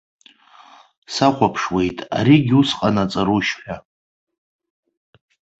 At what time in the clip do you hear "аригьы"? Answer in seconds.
2.17-2.55